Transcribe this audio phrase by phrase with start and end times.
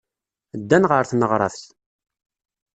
[0.59, 1.63] Ddan ɣer tneɣraft.